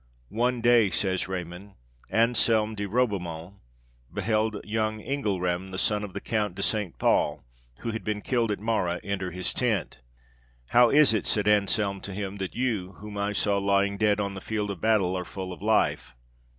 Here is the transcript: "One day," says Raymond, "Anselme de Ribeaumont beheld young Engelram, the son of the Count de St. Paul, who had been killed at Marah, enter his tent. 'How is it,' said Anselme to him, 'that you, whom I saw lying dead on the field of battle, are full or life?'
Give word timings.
"One 0.29 0.61
day," 0.61 0.89
says 0.89 1.27
Raymond, 1.27 1.75
"Anselme 2.11 2.73
de 2.73 2.87
Ribeaumont 2.87 3.59
beheld 4.11 4.55
young 4.63 4.99
Engelram, 4.99 5.69
the 5.69 5.77
son 5.77 6.03
of 6.03 6.13
the 6.13 6.19
Count 6.19 6.55
de 6.55 6.63
St. 6.63 6.97
Paul, 6.97 7.45
who 7.81 7.91
had 7.91 8.03
been 8.03 8.23
killed 8.23 8.49
at 8.49 8.59
Marah, 8.59 8.99
enter 9.03 9.29
his 9.29 9.53
tent. 9.53 10.01
'How 10.69 10.89
is 10.89 11.13
it,' 11.13 11.27
said 11.27 11.47
Anselme 11.47 12.01
to 12.01 12.15
him, 12.15 12.37
'that 12.37 12.55
you, 12.55 12.93
whom 12.93 13.15
I 13.15 13.31
saw 13.33 13.59
lying 13.59 13.97
dead 13.97 14.19
on 14.19 14.33
the 14.33 14.41
field 14.41 14.71
of 14.71 14.81
battle, 14.81 15.15
are 15.15 15.23
full 15.23 15.51
or 15.51 15.59
life?' 15.63 16.15